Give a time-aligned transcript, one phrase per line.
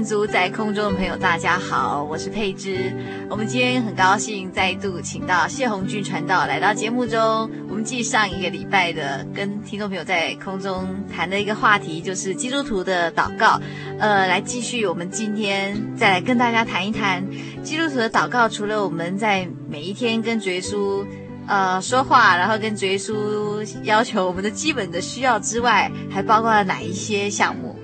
[0.00, 2.90] 民族在空中的朋友，大家好，我是佩芝。
[3.28, 7.20] 我们今天很高兴再度请到谢红俊传道来到节目中。
[7.68, 13.60] 我们继上一个礼拜的跟听众朋友在空中谈的一个话题，就是基督徒的祷告。
[13.98, 17.22] 呃，来继续，我们今天再来跟大家谈一谈
[17.62, 18.48] 基督徒的祷告。
[18.48, 21.04] 除了我们在每一天跟主耶稣
[21.46, 27.76] 呃说话，然后跟主耶稣要求我们的基本的需要之外，还包括了哪一些项目？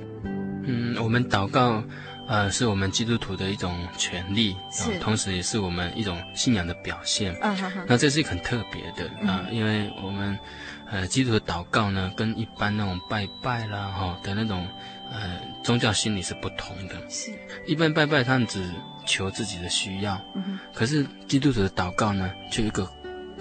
[0.69, 1.81] 嗯，我们祷告，
[2.26, 7.34] 呃，是我们基督徒的一种权利，是、呃，同时也是我们一种信仰的表现。
[7.41, 7.56] 嗯。
[7.87, 10.36] 那这是一个很特别的啊、呃，因为我们，
[10.91, 14.66] 呃，基督徒的祷告呢，跟一般那种拜拜啦，哈、哦、的那种，
[15.12, 16.94] 呃，宗教心理是不同的。
[17.09, 17.32] 是。
[17.65, 18.69] 一般拜拜，他们只
[19.06, 20.20] 求自己的需要。
[20.34, 20.59] 嗯。
[20.75, 22.91] 可是基督徒的祷告呢，就一个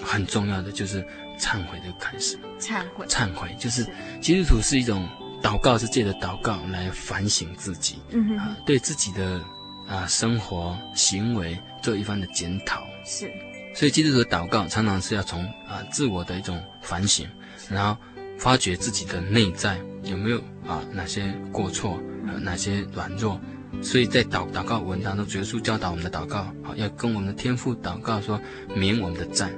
[0.03, 1.01] 很重要的，就是
[1.39, 2.37] 忏悔的开始。
[2.59, 3.05] 忏悔。
[3.07, 3.89] 忏悔，就是，是
[4.21, 5.09] 基督徒是一种。
[5.45, 9.39] 祷告是借着祷告来反省自己，嗯哼，啊，对自己的
[9.87, 12.81] 啊生活行为做一番的检讨。
[13.05, 13.29] 是，
[13.75, 17.27] 所以基督徒的祷告常常是要从啊自我的一种反省，
[17.69, 17.95] 然后
[18.39, 21.91] 发掘自己的内在有没有啊哪些过错，
[22.25, 23.39] 啊哪些软弱。
[23.83, 28.41] 所以在祷祷告文当中，主耶稣教导我们的祷告，啊要跟我们的天父祷告说，
[28.73, 29.51] 免我们的债，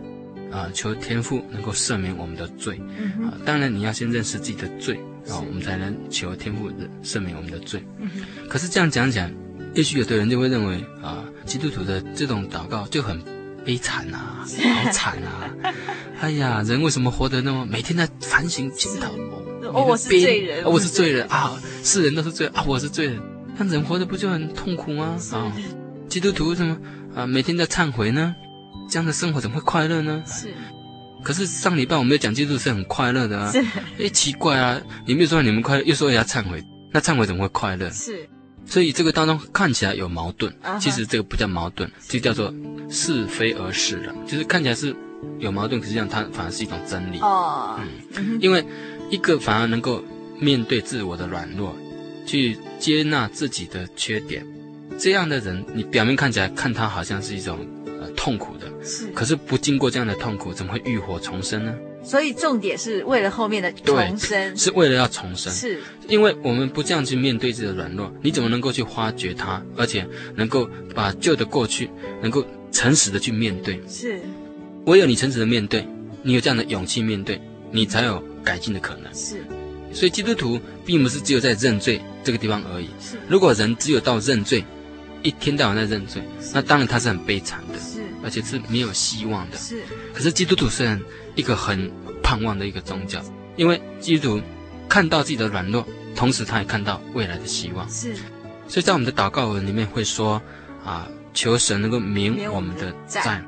[0.51, 2.77] 啊求天父能够赦免我们的罪。
[3.23, 4.99] 啊，当然你要先认识自己的罪。
[5.29, 7.83] 哦，我们才能求天父的赦免我们的罪。
[7.99, 8.09] 嗯、
[8.49, 9.29] 可是这样讲讲，
[9.73, 13.21] 也许有的人就会认为啊，基督徒的这种祷告就很
[13.65, 14.45] 悲惨啊，
[14.83, 15.49] 好惨啊！
[16.21, 19.11] 哎呀，人为什么活得那么每天在反省检讨？
[19.73, 21.59] 哦，我是罪人，哦、我是罪人啊！
[21.83, 23.21] 世人都是罪人啊，我是罪人，
[23.57, 25.17] 那人活得不就很痛苦吗？
[25.33, 25.51] 啊，
[26.07, 26.77] 基督徒为什么
[27.13, 28.33] 啊每天在忏悔呢？
[28.89, 30.23] 这样的生活怎么会快乐呢？
[30.25, 30.53] 是。
[31.27, 33.61] 可是上礼拜我们有讲基督是很快乐的啊，是，
[33.99, 37.89] 哎，奇怪啊，你没有说你们快乐，又说要忏悔，那忏悔怎么会快乐？
[37.89, 38.25] 是，
[38.65, 42.53] 所以这个当中看起来有矛盾，其实这个不叫矛盾，就叫做
[42.89, 44.95] 是非而是了，就是看起来是
[45.37, 47.19] 有矛盾，可是这样它反而是一种真理。
[47.19, 47.77] 哦，
[48.15, 48.65] 嗯，因为
[49.09, 50.01] 一个反而能够
[50.39, 51.75] 面对自我的软弱，
[52.25, 54.47] 去接纳自己的缺点，
[54.97, 57.59] 这样的人，你表面看起来看他好像是一种。
[58.15, 61.73] 痛苦的，是，可是不经过这样的痛苦，怎么会浴火重生呢？
[62.03, 71.89] 所以重点是为了后面的重生，是为了要重生，是，因为我们不这样去面对自己的软弱，你怎么能够去发掘它，而且能够把旧的过去
[72.21, 73.81] 能够诚实的去面对？
[73.89, 74.21] 是，
[74.85, 75.85] 唯有你诚实的面对，
[76.23, 77.41] 你有这样的勇气面对，
[77.71, 79.13] 你才有改进的可能。
[79.13, 79.43] 是，
[79.91, 82.87] 所以基督徒并不是只有在认罪这个地方而已。
[83.01, 84.63] 是，如果人只有到认罪，
[85.23, 86.21] 一天到晚在认罪，
[86.53, 87.79] 那当然他是很悲惨的。
[87.79, 88.03] 是。
[88.23, 89.57] 而且是没有希望的。
[89.57, 90.99] 是，可是基督徒是
[91.35, 91.89] 一个很
[92.23, 93.21] 盼望的一个宗教，
[93.55, 94.43] 因为基督徒
[94.89, 97.87] 看到自己的软弱，同时他也看到未来的希望。
[97.87, 98.15] 是，
[98.67, 100.41] 所以在我们的祷告文里面会说
[100.83, 103.41] 啊，求神能够明我们的债。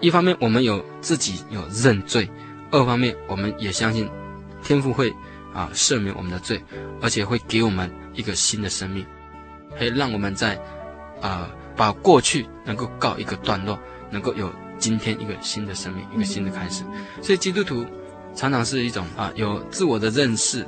[0.00, 2.30] 一方面我们有自己有认罪，
[2.70, 4.08] 二方面我们也相信
[4.62, 5.12] 天父会
[5.52, 6.62] 啊赦免我们的罪，
[7.02, 9.04] 而且会给我们一个新的生命，
[9.76, 10.58] 可以让我们在
[11.24, 13.78] 啊把过去能够告一个段落。
[14.10, 14.48] 能够有
[14.78, 16.84] 今天一个新的生命，一个新的开始，
[17.20, 17.84] 所以基督徒
[18.32, 20.64] 常常是一种啊，有自我的认识，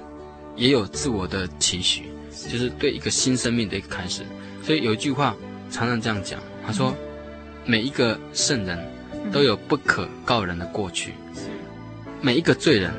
[0.57, 2.11] 也有自我的期许，
[2.51, 4.27] 就是对一个新生命的一个开始。
[4.65, 5.37] 所以有一句话
[5.71, 6.93] 常常这样讲，他说
[7.65, 8.77] ：“每一个圣人
[9.31, 11.15] 都有不可告人的过去，
[12.21, 12.93] 每一个罪人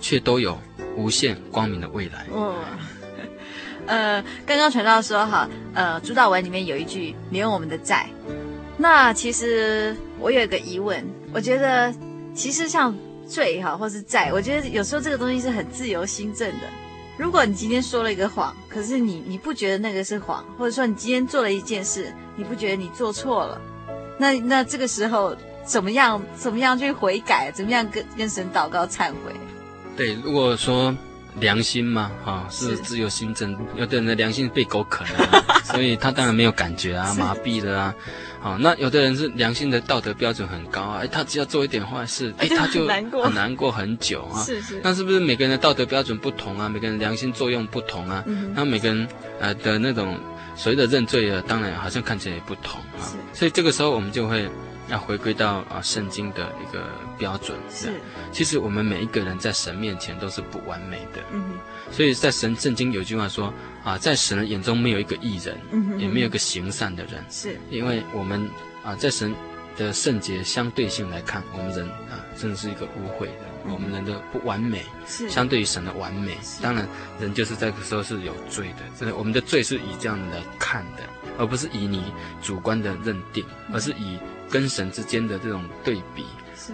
[0.00, 0.58] 却都有
[0.96, 2.26] 无限光明的未来。”
[3.86, 8.06] 呃，刚刚传道说哈，呃，主祷文里面有一句“免我们的债”，
[8.78, 11.92] 那其实我有一个疑问，我觉得
[12.34, 12.94] 其实像
[13.28, 16.66] 罪哈或是债，我觉得有时候这个东西是很自由心证的。
[17.16, 23.60] 如果你今天说了一个谎，可是你你不觉得那个是谎，或者说你今天做了一件事，你不觉得你做错了，
[24.18, 29.32] 那那这个时候怎么样怎么样去悔改，怎么样跟跟神祷告忏悔？
[29.96, 30.92] 对，如果说
[31.40, 37.94] 良心嘛，哈、哦，是自由心证，有的人的良心被狗啃了， 所以他当然没有感觉啊，麻痹了啊。
[38.40, 44.42] 好，那有的人是良心的道德标准很高啊，哎，他只要做一点坏事，哎，他就很难过很久啊。
[44.42, 44.80] 是是。
[44.82, 46.68] 那是不是每个人的道德标准不同啊？
[46.68, 48.22] 每个人良心作用不同啊？
[48.26, 48.52] 嗯。
[48.54, 49.08] 那每个人
[49.40, 50.18] 呃的那种
[50.54, 53.02] 所谓的认罪啊，当然好像看起来也不同啊。
[53.02, 53.16] 是。
[53.32, 54.46] 所以这个时候我们就会
[54.88, 56.88] 要回归到啊圣经的一个
[57.18, 57.58] 标准。
[57.70, 58.00] 是。
[58.32, 61.22] 其实我们每一个人在神面前都是不完美的。
[61.32, 61.42] 嗯。
[61.90, 63.52] 所以在神圣经有句话说
[63.84, 68.48] 啊，在神的眼中没有一个义人，嗯、哼哼也没有一个行善的人，是因为我们
[68.82, 69.34] 啊，在神
[69.76, 76.88] 的圣洁相对性来看，我们人啊，真的是一个污秽的，嗯、我们人的不完美，是相对于神的完美，当然
[77.20, 81.02] 人就是在这个时候是有罪的，真的，我们的罪是以这样来看的，
[81.38, 84.18] 而不是以你主观的认定，而是以
[84.54, 86.24] 跟神之间的这种对比，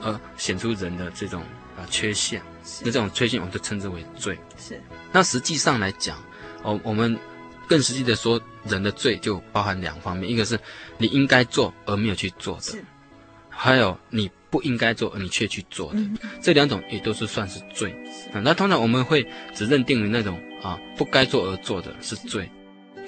[0.03, 1.41] 而显出人的这种
[1.79, 1.81] 啊。
[1.89, 2.43] 缺陷，
[2.81, 4.39] 那这种缺陷我们就称之为罪。
[4.59, 4.79] 是，
[5.11, 6.23] 那实际上来讲，
[6.63, 7.19] 哦，我们
[7.67, 10.61] 更实际的说，人的罪就包含两方面，一个是
[10.99, 12.77] 你应该做而没有去做的，
[13.49, 17.97] 还有你不应该做而你却去做的，嗯、这两种也都是算是罪。
[18.35, 22.45] 那通常我们会只认定于那种啊不该做而做的是罪。
[22.45, 22.60] 是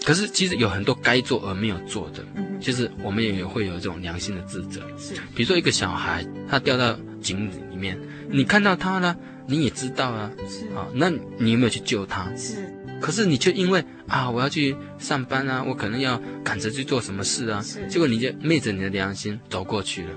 [0.05, 4.81] 可是其实有很多该做而没有做的，嗯，其实我们也会有这种良心的自责。
[4.99, 7.97] 是，比如说一个小孩他掉到井里面，
[8.29, 9.17] 你看到他了，
[9.47, 11.09] 你也知道啊，是啊，那
[11.39, 12.35] 你有没有去救他？
[12.35, 20.11] 是，可是你却因为啊，我要去上班啊，我可能要赶着去做什么事啊，是，结果你就昧着你的良心走过去了。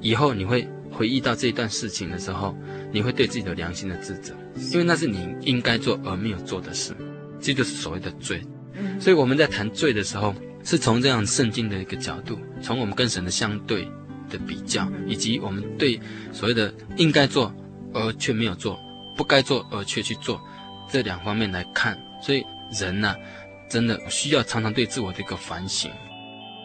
[0.00, 2.56] 以后你会回忆到这一段事情的时候，
[2.92, 4.32] 你会对自己的良心的自责，
[4.70, 6.94] 因为那是你应该做而没有做的事，
[7.40, 8.40] 这就是所谓的罪。
[9.00, 10.34] 所以我们在谈罪的时候，
[10.64, 13.88] 是从这样圣经的一个角度，从我们跟神的相对
[14.30, 16.00] 的比较，以及我们对
[16.32, 17.54] 所谓的应该做
[17.92, 18.78] 而却没有做，
[19.16, 20.40] 不该做而却去做
[20.90, 21.98] 这两方面来看。
[22.22, 23.16] 所以人呢、啊，
[23.68, 25.90] 真的需要常常对自我的一个反省。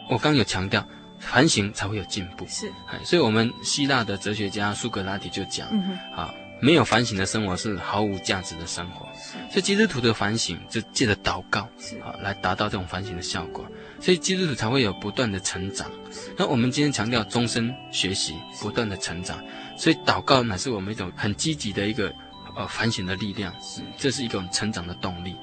[0.10, 0.88] 我刚刚有强调，
[1.20, 2.46] 反省才会有进步。
[2.48, 2.72] 是，
[3.04, 5.68] 所以我们希腊的哲学家苏格拉底就讲，
[6.16, 6.34] 啊。
[6.62, 9.06] 没有反省的生活是毫无价值的生活，
[9.50, 11.62] 所以基督徒的反省就借着祷告
[12.04, 13.66] 啊来达到这种反省的效果，
[14.00, 15.90] 所以基督徒才会有不断的成长。
[16.38, 19.42] 那我们今天强调终身学习，不断的成长，
[19.78, 22.14] 所以祷告乃是我们一种很积极的一个
[22.57, 23.54] 呃反省的力量，
[23.98, 25.36] 这是一种成长的动力，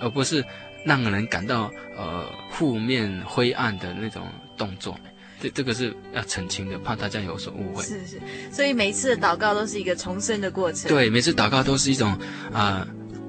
[0.00, 0.44] 而不是
[0.84, 4.98] 让人感到呃负面灰暗的那种动作。
[5.44, 7.82] 这这个是要澄清的，怕大家有所误会。
[7.82, 8.18] 是是，
[8.50, 10.88] 所以每一次的祷告都是一个重生的过程。
[10.88, 12.12] 对，每次祷告都是一种
[12.50, 12.88] 啊、呃，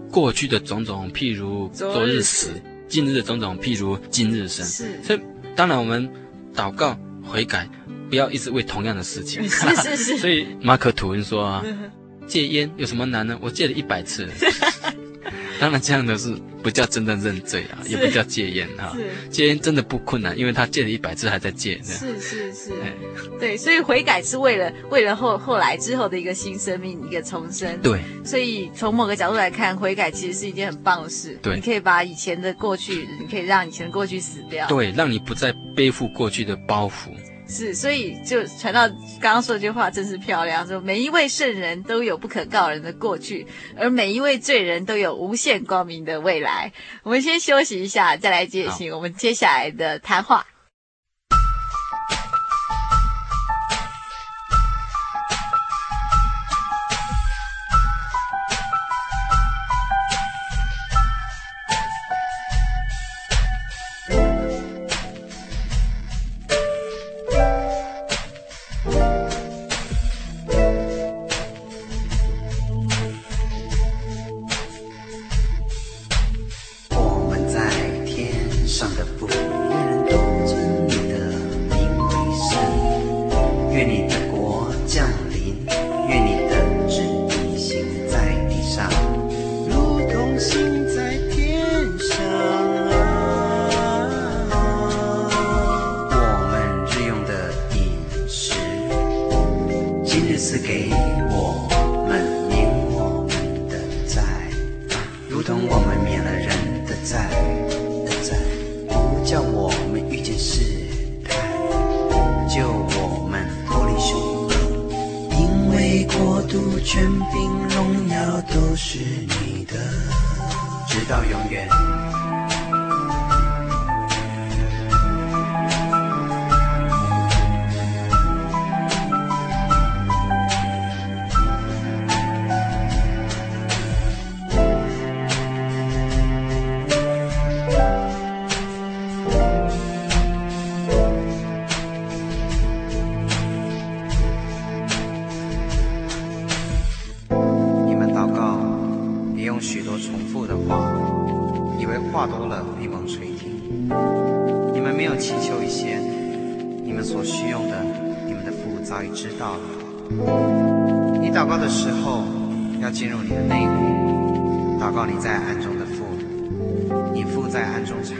[0.09, 2.51] 过去的种种，譬如昨日死；
[2.87, 4.65] 今日的种种，譬如今日生。
[4.65, 5.19] 是，所以
[5.57, 6.09] 当然我们
[6.55, 7.69] 祷告悔改，
[8.09, 9.43] 不要一直为同样的事情。
[9.49, 10.17] 是是是。
[10.17, 11.65] 所以马可吐温说啊，
[12.25, 13.37] 戒烟有什么难呢？
[13.41, 14.33] 我戒了一百次了。
[15.59, 18.95] 当然，这样的是不叫真正认罪啊，也不叫戒烟哈。
[19.29, 21.79] 戒烟真的不困难，因为他戒了一百次还在戒。
[21.83, 22.71] 是是是，
[23.39, 27.79] 对，所以悔改是为了为了后后来之后的一个新生命，一个重生。
[27.81, 31.37] 对，所以从某个角度来看，悔改其实是一件很棒的事。
[31.41, 34.67] 对，你可以把以前的过去，你可以让以前的过去死掉。
[34.67, 37.11] 对，让你不再背负过去的包袱。
[37.47, 38.87] 是，所以就传到
[39.21, 43.45] 刚刚说这句话真是漂亮，说每一位圣人都有不可告人的过去，
[43.77, 46.71] 而每一位罪人都有无限光明的未来。
[47.03, 50.45] 我们先休息一下，再来进行我们接下来的谈话。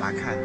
[0.06, 0.45] 查看。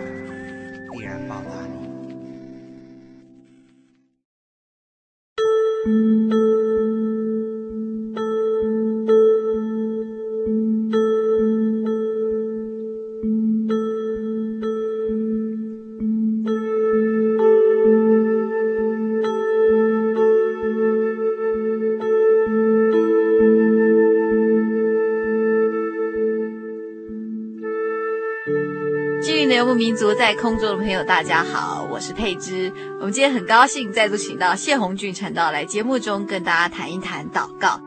[29.74, 32.72] 民族在空中的朋友，大家好，我是佩芝。
[32.98, 37.80] 我们今天很高兴再度请到谢红俊传道来节目中跟大家谈一谈祷告。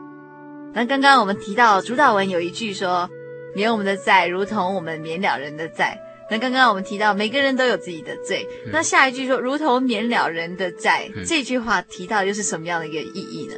[0.72, 3.08] 那刚刚我们提到主导文有一句说
[3.54, 5.98] ：“免我们的债，如同我们免了人的债。”
[6.30, 11.10] 那刚刚我们提到每个人都有自己的罪，嗯、那下一句说：“如同免了人的债。
[11.14, 13.54] 嗯”这句话提到又是什么样的一个意义呢？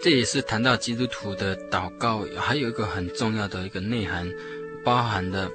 [0.00, 4.26] 这也是谈到基督徒的祷告，还有一个很重要的一个内涵，
[4.82, 5.48] 包含的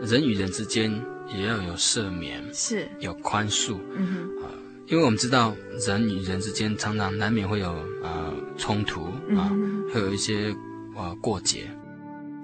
[0.00, 0.90] 人与人之间。
[1.34, 2.88] 也要有赦免，是。
[3.00, 4.50] 有宽恕，嗯哼，啊，
[4.86, 5.54] 因为我们知道
[5.86, 7.70] 人与人之间常常难免会有
[8.02, 9.04] 啊冲突
[9.36, 10.54] 啊，嗯、会有一些
[10.96, 11.70] 啊过节，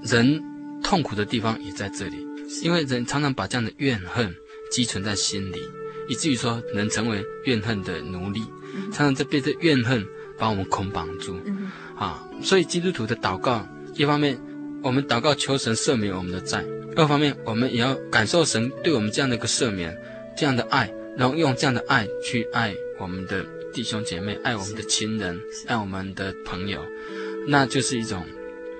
[0.02, 0.42] 人
[0.82, 2.26] 痛苦的地方也在这里，
[2.62, 4.34] 因为人常常把这样的怨恨
[4.70, 5.58] 积存在心里，
[6.08, 8.42] 以至于说能成为怨恨的奴隶，
[8.74, 10.06] 嗯、常常在被这怨恨
[10.38, 14.40] 把我们捆绑住，嗯、啊，所以基督徒的祷告，一方面
[14.82, 16.64] 我们祷告求神赦免我们的债。
[16.94, 19.96] 另一方面，我们也要感受神对我们这样的一个赦免，
[20.36, 26.84] 这样的爱，然后用这样的爱去爱我们的弟兄姐妹，爱我们的亲人，爱我们的朋友，
[27.46, 28.24] 那就是一种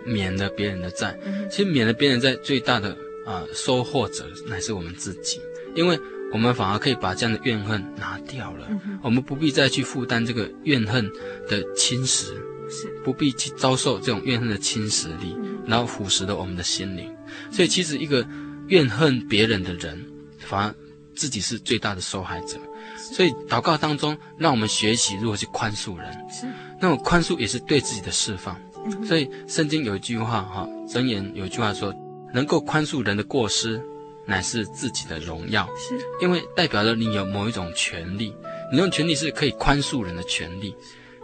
[0.05, 1.17] 免了别人的债。
[1.51, 2.91] 其实免了别人债最大的
[3.25, 5.41] 啊、呃、收获者乃是我们自己，
[5.75, 5.99] 因为
[6.33, 8.69] 我们反而可以把这样的怨恨拿掉了，
[9.03, 11.09] 我们不必再去负担这个怨恨
[11.49, 12.33] 的侵蚀，
[13.05, 15.37] 不必去遭受这种怨恨的侵蚀力，
[15.67, 17.15] 然后腐蚀了我们的心灵。
[17.51, 18.27] 所以，其实一个
[18.69, 20.05] 怨恨别人的人，
[20.39, 20.75] 反而
[21.15, 22.59] 自己是最大的受害者。
[23.13, 26.13] 所以，祷告当中，让我们学习如何去宽恕人。
[26.31, 26.47] 是，
[26.81, 28.59] 那么宽恕也是对自己的释放。
[29.07, 31.95] 所以，圣经有一句话哈，箴言有一句话说
[32.33, 33.81] ：“能够宽恕人的过失，
[34.27, 38.35] 乃是自己的荣耀。”是，因为代表了你有某一种权利，
[38.73, 40.75] 你用权利是可以宽恕人的权利，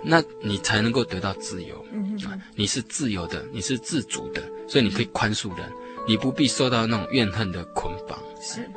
[0.03, 1.85] 那你才能够得到自由。
[1.93, 2.19] 嗯，
[2.55, 5.71] 你是自由的，你是自主的，所以你可以宽恕人。
[6.07, 8.19] 你不必受到那种怨恨的捆绑。
[8.41, 8.69] 是，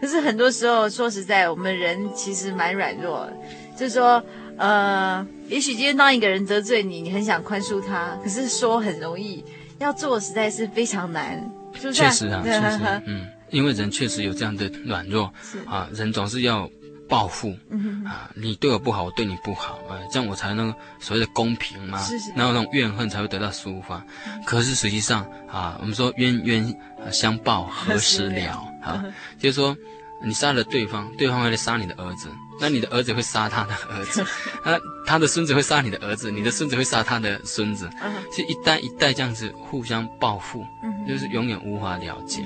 [0.00, 3.36] 可是很多时候，说实在，我们人其实蛮软弱的。
[3.76, 4.22] 就是说，
[4.56, 9.44] 呃，也许今天当一个人得罪你，你很想宽恕他，可是说很容易，
[9.78, 11.50] 要做实在是非常难。
[11.74, 15.32] 是是确实啊，确实，嗯，因为人确实有这样的软弱。
[15.42, 16.68] 是啊，人总是要。
[17.08, 24.04] 报复，嗯啊，你对我不好，我对你不好，呃，这样我才能所谓的公平嘛，是是，然后那种怨恨才会得到抒发。
[24.26, 26.78] 嗯、可是实际上啊，我们说冤冤
[27.10, 28.52] 相报何时了？
[28.82, 29.02] 啊，
[29.38, 29.76] 就是说
[30.22, 32.28] 你杀了对方，对方会来杀你的儿子，
[32.60, 34.24] 那你的儿子会杀他的儿子，
[34.64, 37.88] 那他的孙子会杀你的儿子，你的孙子会杀他的孙子，
[38.32, 40.64] 是一代一代这样子互相报复，
[41.06, 42.44] 就是永远无法了结。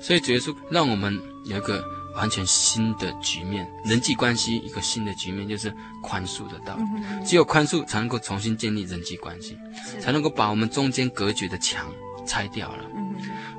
[0.00, 1.82] 所以主耶稣让我们有一个。
[2.14, 7.26] 完全新的局面，人际关系一个新的局面，就是宽恕的道理。
[7.26, 9.56] 只有宽恕才能够重新建立人际关系，
[10.00, 11.86] 才能够把我们中间隔绝的墙
[12.26, 12.84] 拆掉了。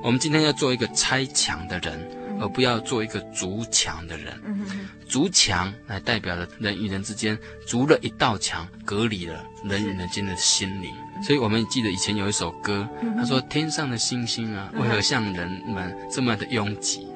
[0.02, 1.98] 我们今天要做一个拆墙的人，
[2.40, 4.38] 而不要做一个筑墙的人。
[5.08, 10.90] 筑墙来代表了人与人之间筑了一道墙，隔离了人与人间的心灵。
[11.22, 17.06] 所以我们记得以前有一首歌，他说：“天上的星星啊，为何像人们这么的拥挤？”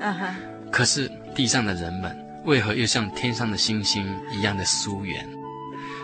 [0.70, 5.28] 可是地上的人们为何又像天上的星星一样的疏远？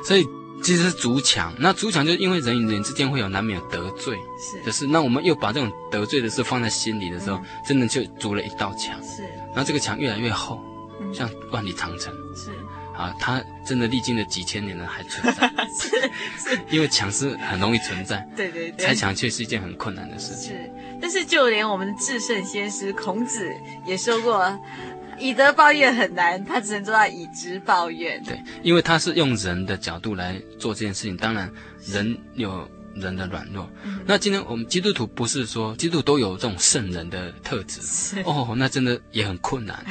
[0.05, 0.27] 所以
[0.63, 1.55] 其实是筑墙。
[1.59, 9.03] 那筑墙就是因为人与人之间会有难免有得罪，是，就是那我们又把这种得罪的事放在心里的时候，嗯、真的就筑了一道墙。
[9.03, 10.61] 是，然后这个墙越来越厚，
[11.01, 12.13] 嗯、像万里长城。
[12.35, 12.51] 是，
[12.97, 15.51] 啊，它真的历经了几千年了还存在。
[15.77, 15.89] 是
[16.39, 20.53] 是，因为墙是很容易存在，对对对，拆墙却是一件很困难的事情。
[20.53, 20.71] 是，
[21.01, 23.53] 但是就连我们的至圣先师孔子
[23.85, 24.57] 也说过，
[25.19, 28.23] 以德报怨很难，他只能做到以直报怨。
[28.23, 31.51] 对，因为他是用人的角度来做这件事情，当然
[31.87, 33.69] 人有人的软弱。
[33.83, 37.81] 嗯、那今天我们基督徒不是说基督徒都有这种圣人的特质
[38.25, 39.85] 哦，那真的也很困难。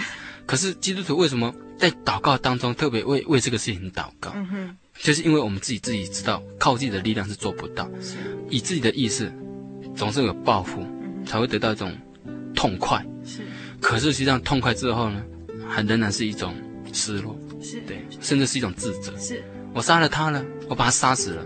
[0.46, 4.32] 可是基督徒为什么在祷告当中特别为为这个事情祷告？
[4.36, 8.16] 嗯哼，就是因为我们自己自己知道，靠自己的力量是做不到，是
[8.50, 9.32] 以自己的意识
[9.96, 11.92] 总是有报复，嗯、才会得到一种
[12.56, 13.06] 痛快。
[13.26, 13.42] 是，
[13.82, 15.24] 可是实际上痛快之后呢，
[15.68, 16.54] 还仍然是一种
[16.94, 17.38] 失落。
[17.62, 19.18] 是，对，甚至是一种自责。
[19.18, 21.46] 是，我杀了他了，我把他杀死了，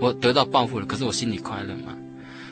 [0.00, 1.96] 我得到报复了，可是我心里快乐吗？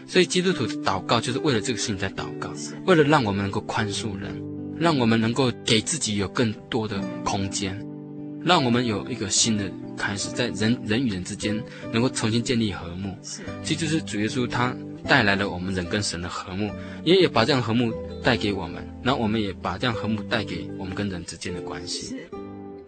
[0.06, 2.52] 所以基督徒的祷告就是为了这个事情在祷告，
[2.84, 4.49] 为了让我们能够宽恕人。
[4.80, 7.78] 让我们能够给自己有更多的空间，
[8.42, 13.14] 让我们有一个新的开始，在人人与人之间能够重新建立和睦。
[13.22, 14.74] 是，其实就是主耶稣他
[15.06, 16.70] 带来了我们人跟神的和睦，
[17.04, 17.92] 也也把这样和睦
[18.24, 22.06] 带给我们，然后我们也把这样和睦带给我们跟人之间的关系。
[22.06, 22.30] 是，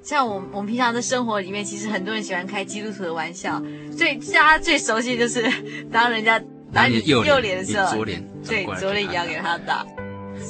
[0.03, 3.63] 像我们我们平常的生活里面，其实很多人喜欢开基督徒的玩笑，
[3.95, 5.45] 最大家最熟悉就是
[5.93, 9.87] 当人家打你右脸的时候，左脸对左脸也要给他打。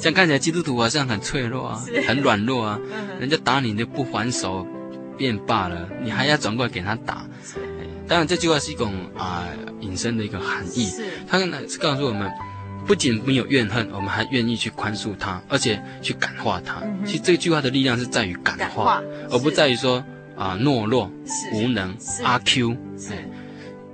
[0.01, 2.79] 这样看起来基督徒好像很脆弱啊，很软弱啊。
[3.19, 4.67] 人家打你你就不还手，
[5.17, 7.25] 便罢了，你还要转过来给他打。
[8.07, 9.45] 当然这句话是一种啊
[9.79, 10.85] 引申的一个含义。
[10.85, 12.29] 是，他是告诉我们，
[12.85, 16.81] 不仅没有怨恨，我们还愿意去宽恕他，而且去感化他。
[17.05, 20.03] 其实这句话的力量是在于感化，而不在于说
[20.35, 21.09] 啊懦弱、
[21.53, 22.75] 无能、阿 Q。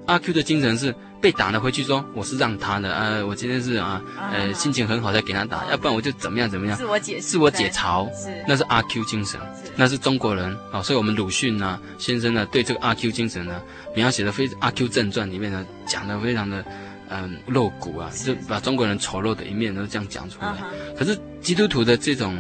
[0.06, 0.96] 阿 Q 的精神是。
[1.22, 4.02] 被打了回去说我是让他的，呃，我今天是啊，
[4.32, 6.78] 呃，心情很好才给他打，要不然我就怎么样怎么样。
[6.78, 8.44] 自我解自我解嘲，是。
[8.48, 9.40] 那是阿 Q 精神，
[9.76, 13.62] 那是中国人啊，所以我们鲁迅呢先生呢对这个阿 Q 精神呢
[13.96, 16.64] 描写的非阿 Q 正传里面呢讲的非常的
[17.10, 20.56] 嗯露骨啊，就把中国人丑陋的一面都这样讲出来。
[20.98, 22.38] 可是基督徒的这种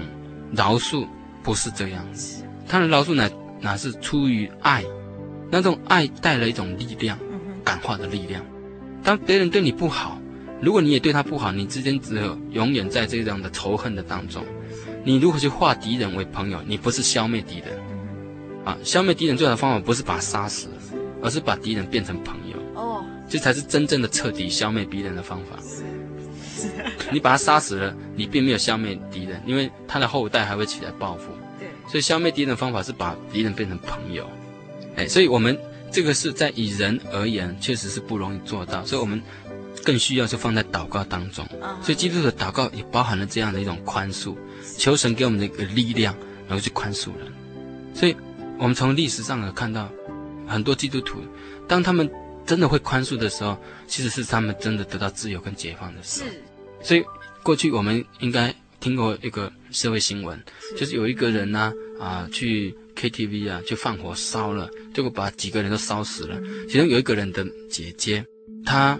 [0.53, 1.05] 饶恕
[1.43, 4.85] 不是这样子，他的饶恕乃乃是出于爱，
[5.51, 7.19] 那种爱带了一种力量，
[7.65, 8.41] 感化的力量。
[9.03, 10.19] 当别人对你不好，
[10.61, 14.43] 如果你也对他不好，你之间只有永远在这样的仇恨的当中。
[15.05, 16.59] 你如何去化敌人为朋友？
[16.67, 17.79] 你不是消灭敌人，
[18.65, 20.67] 啊，消灭敌人最好的方法不是把他杀死，
[21.23, 22.57] 而是把敌人变成朋友。
[22.79, 25.57] 哦，这才是真正的彻底消灭敌人的方法。
[27.11, 31.31] 你把他杀死了，你并没有消灭敌人，因为他的后代还会起来报复。
[31.57, 34.29] 对，所以消灭敌人的方法是把敌人变成朋友。
[34.97, 35.57] 哎，所以我们。
[35.91, 39.21] 这个是在以人而言，确实是不容易做到，所以我们
[39.83, 41.47] 更需要是放在祷告当中。
[41.81, 44.35] 所以基督徒的祷告也包含了这样的一种宽恕，
[44.77, 46.15] 求神给我们的一个力量，
[46.47, 47.31] 然后去宽恕人。
[47.93, 48.15] 所以，
[48.57, 49.89] 我们从历史上呢看到，
[50.47, 51.21] 很多基督徒，
[51.67, 52.09] 当他们
[52.45, 56.29] 真的会宽恕的时候，其实是他们真的得到自由跟解放的时候。
[56.29, 56.43] 是。
[56.81, 57.03] 所以，
[57.43, 60.41] 过去我们应该听过一个社会新闻，
[60.77, 61.73] 就是有一个人呢，啊，
[62.31, 62.75] 去。
[62.99, 66.37] KTV 啊，就放火烧了，结果把几个人都烧死了。
[66.67, 68.25] 其中有一个人的姐姐，
[68.65, 68.99] 她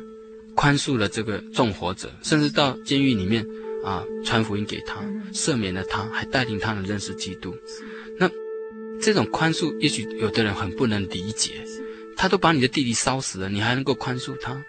[0.55, 3.45] 宽恕了这个纵火者，甚至到监狱里面
[3.83, 5.01] 啊传福音给他，
[5.33, 7.53] 赦免了他，还带领他人认识基督。
[8.17, 8.29] 那
[9.01, 11.61] 这种宽恕，也许有的人很不能理解，
[12.15, 14.63] 他都把你的弟弟烧死了，你还能够宽恕他？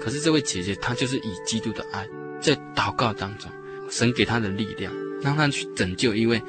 [0.00, 2.08] 可是这位姐姐，她就是以基督的爱，
[2.40, 3.50] 在祷告当中，
[3.90, 6.40] 神给她的力量，让她去拯救一位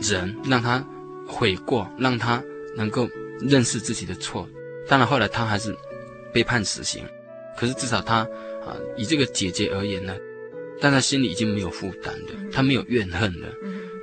[0.00, 0.84] 人，让他。
[1.26, 2.44] 悔过，让他
[2.76, 3.08] 能够
[3.40, 4.46] 认识自己的错。
[4.86, 5.74] 当然，后来他还是
[6.34, 7.02] 被判死刑。
[7.58, 8.16] 可是至少他
[8.66, 10.14] 啊，以这个姐姐而言呢，
[10.82, 13.48] 但他心里已经没有负担了，他没有怨恨了。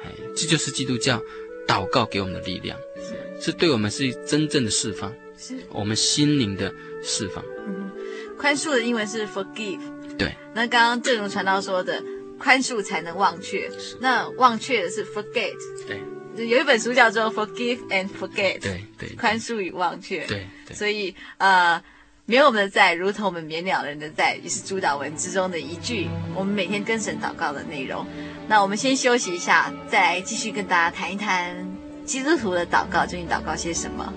[0.04, 1.22] 哎，这就是基督教
[1.68, 6.74] 祷告给我们的力量，是，是对我们是真正的释放，是我们心灵的
[7.04, 7.46] 释放。
[7.68, 7.92] 嗯，
[8.36, 9.80] 宽恕的英文是 forgive。
[10.18, 10.34] 对。
[10.56, 12.04] 那刚刚正如传道说的，
[12.42, 13.70] 宽恕才能忘却。
[14.00, 15.54] 那忘却的是 forget。
[15.88, 16.02] 对。
[16.48, 20.74] 有一本书叫做《Forgive and Forget》，对对，宽恕与忘却，对对。
[20.74, 21.80] 所以呃，
[22.26, 28.08] 免我们的债，如同我们免了人的债，也是主祷文之中的一句，我们每天跟神祷告的内容。
[28.48, 31.54] 那我们先休息一下，再来继续跟大家谈一谈
[32.06, 34.12] 基督徒的祷告，究竟祷告些什么？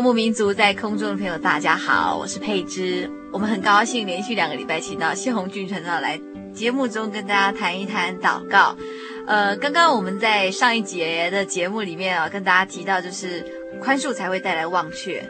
[0.00, 3.06] 游牧民族，在空中的朋友，大家好，我是佩芝。
[3.30, 6.18] 我们很高兴连续两个礼拜请到谢宏俊传道来
[6.54, 8.74] 节目中跟大家谈一谈祷告。
[9.26, 13.44] 呃，刚刚我们在上一节的节目里面啊，跟大家提到就是
[13.78, 15.22] 宽恕才会带来忘却。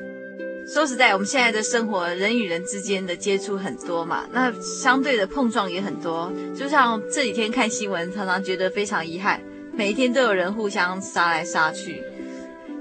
[0.73, 6.33] 说实在，我们现在的生活，人与人之间的接触很多嘛，那相对的碰撞也很多。
[6.57, 9.41] 就像这几天看新闻，常常觉得非常遗憾，
[9.73, 12.01] 每一天都有人互相杀来杀去。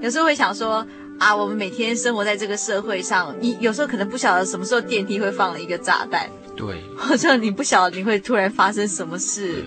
[0.00, 0.86] 有时候会想说。
[1.20, 9.62] 啊，我们每天生活在这个社会上，你有时候可能不晓得什么时候电梯会放了一个炸弹，对， 或者你不晓得你会突然发生什么事。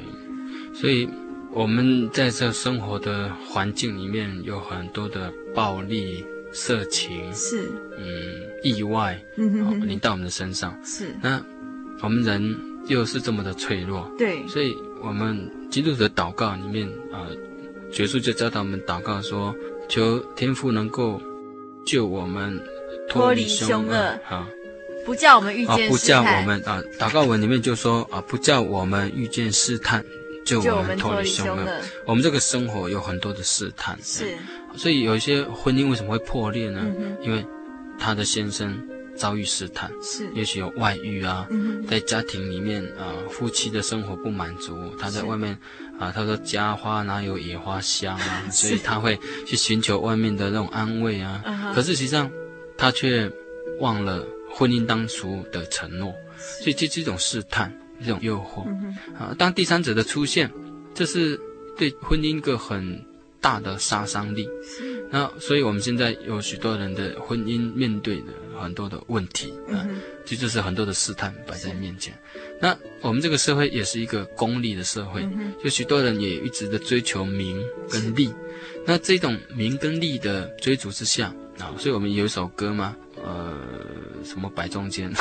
[0.74, 1.08] 所以
[1.52, 8.04] 我们在这生活的环境里面有很多的暴力、色情，是，嗯，
[8.64, 11.16] 意外，嗯临到我们的身上，是。
[11.22, 11.40] 那
[12.02, 17.30] 我们人又是这么的脆弱，对，所以我们基督徒的祷告里面啊，
[18.00, 19.56] 耶稣就教导我们祷告说，
[19.88, 21.22] 求天父能够。
[21.86, 22.60] 救我们
[23.10, 23.96] 脱离凶恶，
[24.30, 24.48] 啊，
[25.06, 25.90] 不叫我们遇见试探。
[25.90, 30.04] 不叫我们啊，祷告文里面就说啊，不叫我们遇见试探，
[30.46, 31.68] 救我们脱离凶恶。
[32.06, 34.38] 我们这个生活有很多的试探，是，
[34.76, 36.86] 所以有一些婚姻为什么会破裂呢？
[37.22, 37.46] 因为
[38.00, 38.76] 他的先生
[39.16, 41.48] 遭遇试探，是，也许有外遇啊，
[41.88, 45.58] 在家庭里面啊，夫妻的生活不满足，他在外面。
[46.00, 51.72] 啊，他说家花哪有野花香啊， 所以他会去寻求外面的那种安慰啊。
[51.74, 52.30] 可是实际上，
[52.76, 53.32] 他却
[53.80, 56.12] 忘了婚姻当初的承诺，
[56.62, 57.72] 所以这是一种试探，
[58.02, 58.68] 这种诱惑。
[59.16, 60.52] 啊，当第三者的出现，
[60.96, 61.40] 这是
[61.78, 63.00] 对婚姻一个很
[63.40, 64.50] 大的杀伤力。
[65.14, 69.86] 那所以我们现在有许多人的婚姻面对的很多的问题啊，
[70.26, 72.18] 这就是很多的试探摆在面前。
[72.60, 75.24] 那我们这个社会也是一个功利的社会，
[75.64, 78.34] 就许多人也一直的追求名跟利。
[78.88, 83.56] 那这种名跟利的追逐之下啊，所以我们有一首歌嘛，呃，
[84.26, 85.14] 什么摆中间？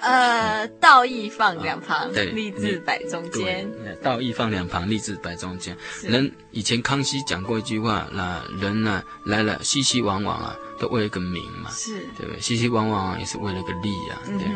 [0.00, 3.70] 呃，道义放两旁，对，立志摆中间。
[4.02, 5.76] 道义放两旁，立志摆中间。
[6.02, 12.40] 人以前康熙讲过一句话，那人呢来了，熙熙往往啊，都为了个名嘛，是对不对？
[12.40, 14.46] 熙熙往往也是为了个利啊，对。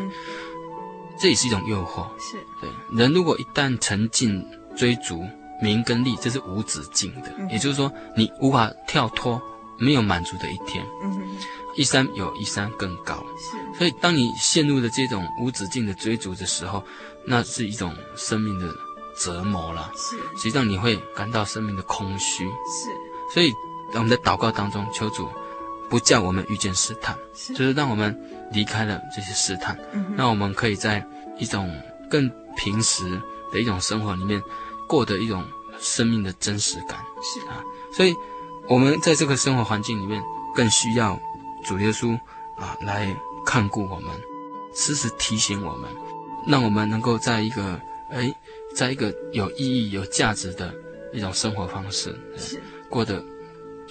[1.19, 3.13] 这也是一种诱惑，是对人。
[3.13, 4.43] 如果一旦沉浸
[4.75, 5.23] 追逐
[5.61, 7.31] 名跟利，这是无止境的。
[7.37, 9.39] 嗯、也就是说，你无法跳脱
[9.77, 10.83] 没有满足的一天。
[11.03, 11.21] 嗯哼，
[11.75, 13.23] 一山有一山更高。
[13.37, 16.83] 是，所以当你陷入了这种无止境的追逐的时候，
[17.25, 18.73] 那是一种生命的
[19.17, 19.91] 折磨了。
[19.95, 22.45] 是，实际上你会感到生命的空虚。
[22.45, 22.89] 是，
[23.33, 23.51] 所以
[23.93, 25.29] 我们的祷告当中，求主
[25.89, 28.29] 不叫我们遇见试探，是，就是让我们。
[28.51, 29.75] 离开了这些试探，
[30.15, 31.03] 那我们可以在
[31.39, 31.75] 一种
[32.07, 33.19] 更平时
[33.51, 34.39] 的一种生活里面，
[34.87, 35.43] 过得一种
[35.79, 36.99] 生命的真实感。
[37.23, 38.15] 是啊，所以
[38.69, 40.21] 我们在这个生活环境里面，
[40.53, 41.19] 更需要
[41.65, 42.13] 主耶稣
[42.59, 43.07] 啊来
[43.45, 44.09] 看顾我们，
[44.75, 45.89] 时时提醒我们，
[46.47, 47.79] 让我们能够在一个
[48.11, 48.33] 哎，
[48.75, 50.73] 在一个有意义、有价值的
[51.13, 52.61] 一种生活方式，是。
[52.89, 53.23] 过的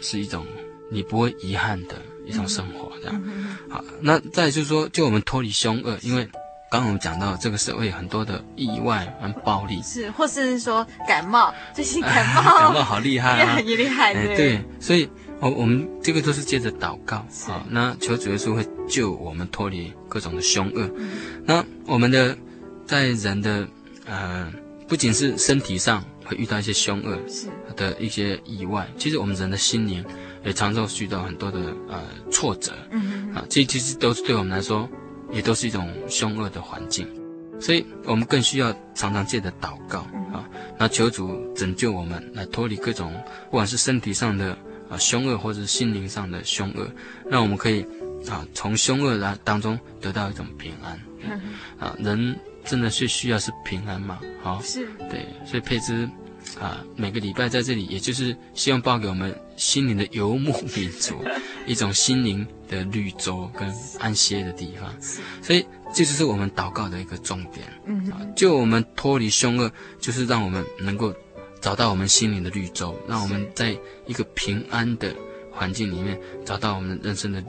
[0.00, 0.46] 是一种
[0.90, 1.96] 你不会遗憾的。
[2.24, 3.22] 一种生活这样，
[3.68, 6.24] 好，那再就是说，就我们脱离凶恶，因为
[6.70, 15.10] 刚刚我们讲到这个社会有很多的意外跟暴力，是，或是说感冒，最近感冒，感冒好厉害啊， 也厉害，对，对，所以，
[15.42, 20.88] 我我们这个都是借着祷告，好，那求主耶稣会救我们脱离各种的凶恶，
[21.44, 22.34] 那我们的
[22.86, 23.68] 在人的
[24.06, 24.50] 呃，
[24.86, 27.18] 不仅是身体上会遇到一些凶恶
[27.76, 30.02] 的一些意外，其实我们人的心灵。
[30.44, 32.72] 也常常遇到很多的呃挫折，
[33.32, 34.88] 啊，这其实都是对我们来说，
[35.30, 37.06] 也都是一种凶恶的环境，
[37.60, 40.00] 所以我们更需要常常借着祷告
[40.32, 40.44] 啊，
[40.76, 43.14] 那求主拯救我们，来脱离各种
[43.50, 44.58] 不管是身体上的
[44.92, 46.86] 啊凶恶，或者是心灵上的凶恶，
[47.30, 47.82] 让我们可以
[48.28, 51.00] 啊从凶恶来当中得到一种平安，
[51.78, 56.08] 啊，人真的是需要是平安嘛，好，是对，所以佩芝。
[56.60, 61.24] 啊，每个礼拜在这里，也就是希望报给我们心灵的游牧民族
[61.66, 64.92] 一种心灵的绿洲跟安歇的地方。
[65.40, 67.64] 所以这就是我们祷告的一个重点。
[67.86, 71.14] 嗯，就我们脱离凶恶，就是让我们能够
[71.62, 73.74] 找到我们心灵的绿洲，让我们在
[74.06, 75.14] 一个平安的
[75.50, 77.42] 环境里面找到我们人生的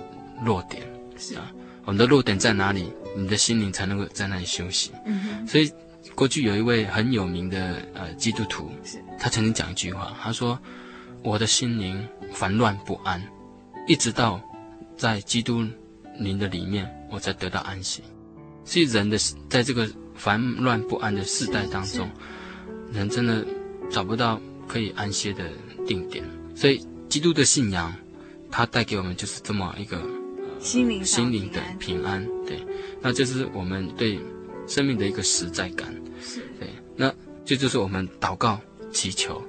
[0.46, 0.82] 弱点。
[1.18, 1.52] 是啊，
[1.84, 4.92] 我们的弱点在哪里，你的心灵才能够在那里休息。
[5.06, 5.70] 嗯，所以。
[6.16, 8.70] 过去有一位很有名的呃基督徒，
[9.18, 10.60] 他曾经讲一句话，他说
[11.24, 13.24] ：“我的心灵烦乱不安，
[13.88, 14.40] 一直到
[14.98, 15.66] 在基督
[16.20, 18.04] 您的里面，我才得到安息。”
[18.66, 19.18] 所以人的
[19.50, 22.08] 在这个烦乱不安的世代当中，
[22.92, 23.44] 人真的
[23.94, 25.44] 找不到可以安歇的
[25.86, 26.26] 定点。
[26.56, 27.94] 所以基督的信仰，
[28.50, 32.26] 它带给我们就是这么一个、呃、心灵心灵的平安。
[32.44, 32.58] 对，
[33.00, 34.20] 那就是我们对
[34.68, 35.94] 生命的一个实在感。
[36.20, 37.14] 是对，那
[37.46, 38.60] 这就是我们祷告
[38.92, 39.40] 祈求，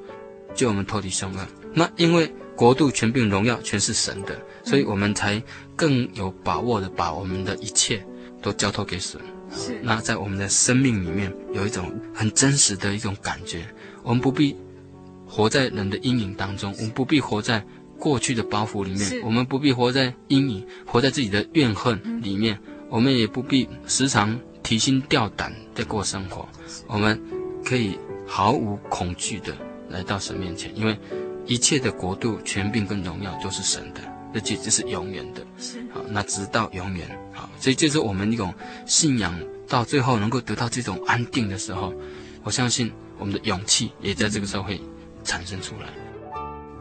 [0.54, 1.46] 救我们脱离凶恶。
[1.72, 5.42] 那因为国度、权柄、荣耀全是神的，所以我们才
[5.74, 8.04] 更有把握的把我们的一切
[8.42, 9.18] 都交托给神。
[9.56, 13.66] 是，那在我们的生命里面有一种很真实的一种感觉，
[14.04, 14.54] 我们不必
[15.26, 17.64] 活在人的阴影当中，我们不必活在
[17.98, 22.58] 过去的包袱里面，我们不必活在阴影，活在自己的怨恨里面，
[22.90, 26.46] 我们也不必时常提心吊胆的过生活。
[26.86, 27.20] 我们
[27.64, 29.56] 可以毫无恐惧的
[29.88, 30.96] 来到神面前，因为
[31.46, 34.02] 一切的国度、权柄跟荣耀都是神的，
[34.34, 35.40] 而且这是永远的。
[35.58, 37.08] 是好，那直到永远。
[37.32, 38.52] 好，所以这是我们一种
[38.84, 39.34] 信仰
[39.66, 41.94] 到最后能够得到这种安定的时候，
[42.42, 44.80] 我相信我们的勇气也在这个时候会
[45.22, 45.88] 产生出来。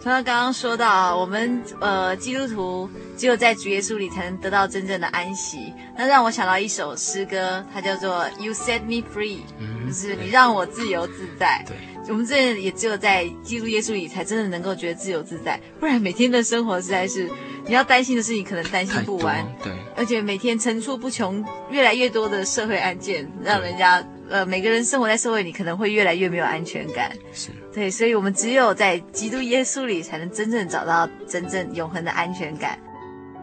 [0.03, 5.71] 他刚刚说到，我们呃基督徒只有在主耶稣里才能得到真正的安息。
[5.97, 11.63] 那让我想到一首诗歌，它叫做 “You Set Me Free”，嗯，就是你让我自由自在。
[11.65, 11.77] 对，
[12.09, 17.31] 我们这也只有在基督耶稣里才真的能够觉得自由自在，不然每天的生活实在是
[17.65, 19.45] 你要担心的事情可能担心不完。
[19.63, 21.41] 对，而且每天层出不穷，
[21.71, 27.11] 越来越多的社会案件，让人家呃每个人生活在社会里可能会越来越没有安全感。
[27.33, 27.49] 是。
[27.73, 32.77] 对，所以，我们只有在基督耶稣里，才能真正找到真正永恒的安全感。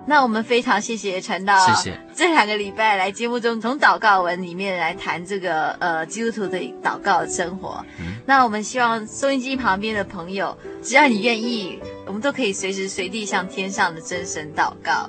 [0.06, 7.84] 那我们非常谢谢传道，谢谢这两个礼拜来节目中从祷告文里面来谈这个呃基督徒的祷告的生活。
[7.98, 8.16] 嗯。
[8.26, 15.08] 那我们希望收音机旁边的朋友，只要你愿意，我们都可以随时随地向天上的真神祷告。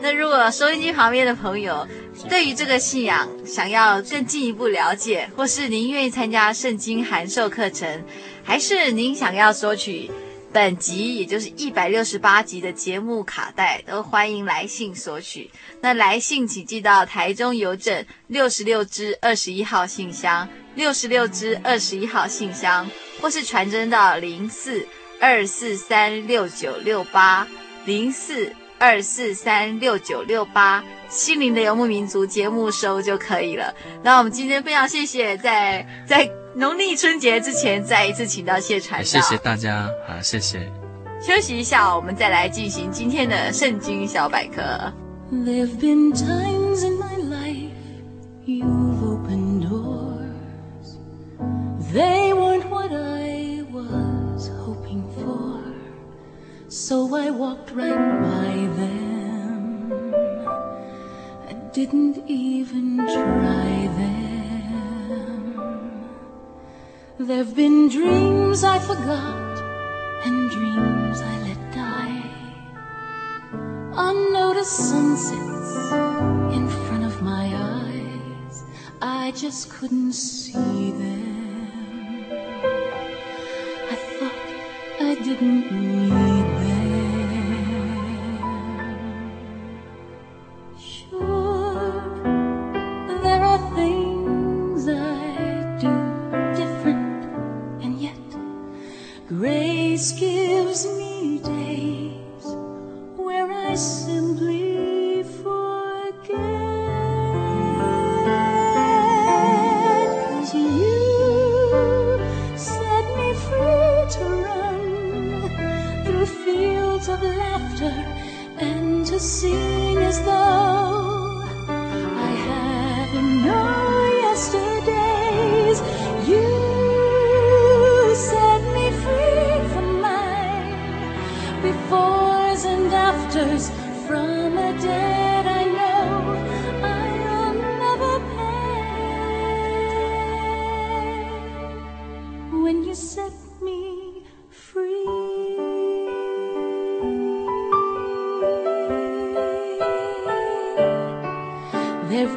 [0.00, 1.86] 那如果收音机旁边的朋友
[2.28, 8.04] 对于这个信仰想要更进一步了解，或是您愿意参加圣经函授课程，
[8.44, 10.10] 还是您想要索取
[10.52, 15.50] 本集，也就是一百六十八集的节目卡带，都欢迎来信索取。
[15.80, 22.88] 那来信请寄到台中邮政六十六支二十一号信箱，六十六支二十一号信箱，
[23.20, 24.86] 或是传真到零四
[25.18, 27.48] 二四三六九六八
[27.84, 28.52] 零四
[28.84, 33.74] 二四三六九六八，心灵的游牧民族节目收就可以了。
[34.02, 36.30] 那我们今天非常谢谢在在。
[36.56, 39.04] 农历春节之前，再一次请到谢传道。
[39.04, 40.60] 谢谢大家，好，谢谢。
[41.20, 44.62] 休息一下，我们再来进行今天的圣经小百科。
[45.32, 47.72] There've been times in my life
[48.46, 50.96] you've opened doors.
[51.92, 53.13] They weren't what I
[56.74, 60.12] So I walked right by them.
[61.48, 65.14] I didn't even try them.
[67.16, 69.56] There've been dreams I forgot
[70.26, 72.24] and dreams I let die.
[73.96, 75.92] Unnoticed sunsets
[76.56, 78.64] in front of my eyes.
[79.00, 81.68] I just couldn't see them.
[83.92, 84.42] I thought
[85.00, 86.33] I didn't need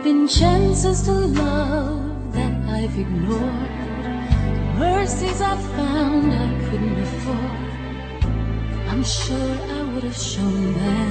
[0.08, 3.72] been chances to love that I've ignored,
[4.80, 7.67] mercies I've found I couldn't afford.
[8.89, 11.08] I'm sure I would have shown them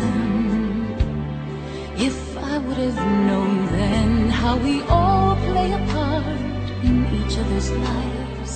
[2.09, 7.71] if I would have known then how we all play a part in each other's
[7.71, 8.53] lives.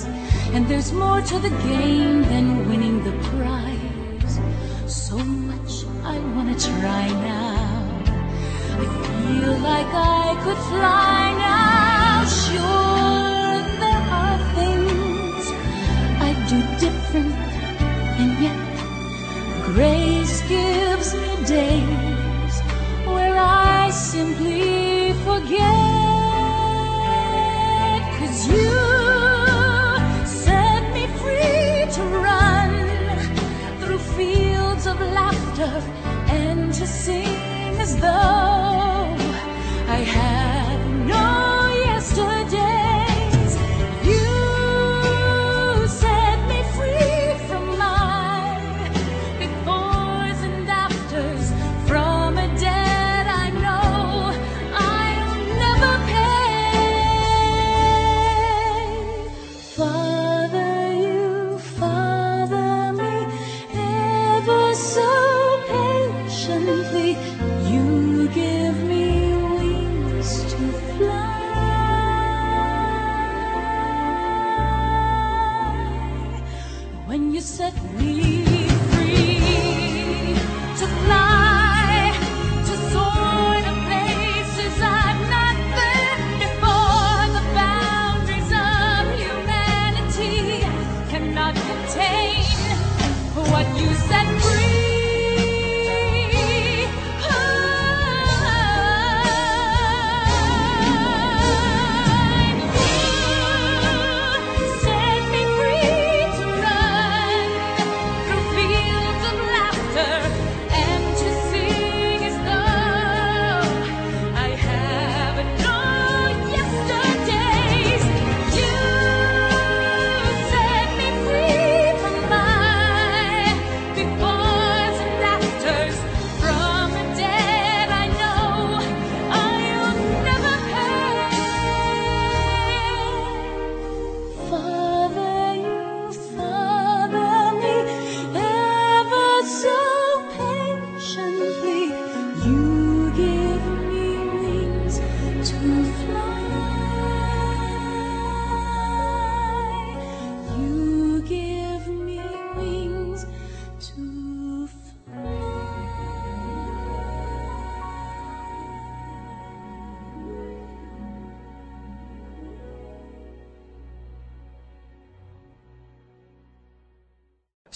[0.53, 4.33] And there's more to the game than winning the prize.
[4.87, 5.73] So much
[6.03, 7.30] I wanna try now.
[9.41, 12.25] Feel like I could fly now.
[12.45, 15.45] Sure, there are things
[16.21, 17.33] I do different,
[18.21, 18.61] and yet
[19.65, 21.90] grace gives me days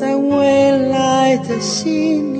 [0.00, 2.39] 在未来的心里。